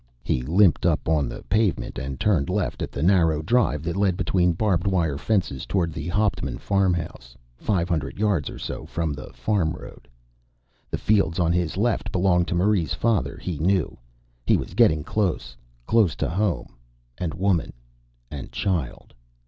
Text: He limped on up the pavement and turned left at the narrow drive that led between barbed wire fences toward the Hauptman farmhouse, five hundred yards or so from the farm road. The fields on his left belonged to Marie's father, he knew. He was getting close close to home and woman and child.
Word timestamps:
He 0.23 0.41
limped 0.41 0.83
on 0.83 0.93
up 0.95 1.03
the 1.29 1.43
pavement 1.47 1.99
and 1.99 2.19
turned 2.19 2.49
left 2.49 2.81
at 2.81 2.91
the 2.91 3.03
narrow 3.03 3.43
drive 3.43 3.83
that 3.83 3.95
led 3.95 4.17
between 4.17 4.53
barbed 4.53 4.87
wire 4.87 5.15
fences 5.19 5.67
toward 5.67 5.93
the 5.93 6.07
Hauptman 6.09 6.57
farmhouse, 6.57 7.37
five 7.55 7.87
hundred 7.87 8.17
yards 8.17 8.49
or 8.49 8.57
so 8.57 8.87
from 8.87 9.13
the 9.13 9.31
farm 9.31 9.73
road. 9.73 10.07
The 10.89 10.97
fields 10.97 11.37
on 11.39 11.51
his 11.53 11.77
left 11.77 12.11
belonged 12.11 12.47
to 12.47 12.55
Marie's 12.55 12.95
father, 12.95 13.37
he 13.37 13.59
knew. 13.59 13.95
He 14.47 14.57
was 14.57 14.73
getting 14.73 15.03
close 15.03 15.55
close 15.85 16.15
to 16.15 16.29
home 16.29 16.73
and 17.19 17.35
woman 17.35 17.71
and 18.31 18.51
child. 18.51 19.13